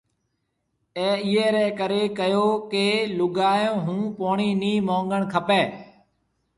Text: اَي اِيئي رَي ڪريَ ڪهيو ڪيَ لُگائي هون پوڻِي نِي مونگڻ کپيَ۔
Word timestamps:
اَي 0.97 1.05
اِيئي 1.25 1.43
رَي 1.55 1.65
ڪريَ 1.79 2.01
ڪهيو 2.21 2.45
ڪيَ 2.71 2.87
لُگائي 3.19 3.67
هون 3.83 4.01
پوڻِي 4.17 4.49
نِي 4.61 4.73
مونگڻ 4.87 5.21
کپيَ۔ 5.33 5.61